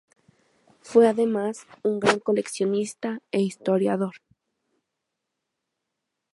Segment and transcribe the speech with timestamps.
[0.81, 4.15] Fue además un gran coleccionista e historiador.